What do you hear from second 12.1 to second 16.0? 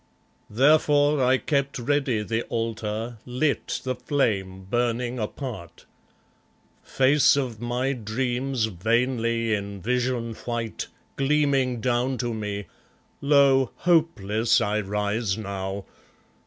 to me, lo! hopeless I rise now.